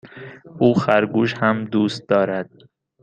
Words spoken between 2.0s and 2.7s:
دارد.